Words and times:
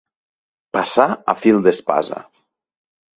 Passar 0.77 1.05
a 1.33 1.35
fil 1.41 1.59
d'espasa. 1.67 2.23